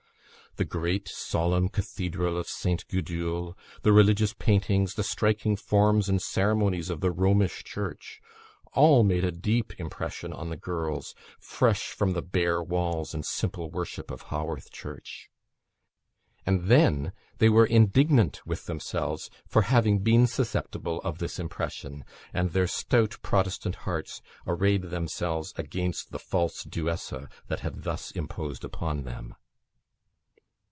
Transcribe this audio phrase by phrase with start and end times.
[0.57, 2.85] The great solemn Cathedral of St.
[2.89, 8.19] Gudule, the religious paintings, the striking forms and ceremonies of the Romish Church
[8.73, 13.71] all made a deep impression on the girls, fresh from the bare walls and simple
[13.71, 15.29] worship of Haworth Church.
[16.45, 22.49] And then they were indignant with themselves for having been susceptible of this impression, and
[22.51, 29.03] their stout Protestant hearts arrayed themselves against the false Duessa that had thus imposed upon
[29.03, 29.33] them.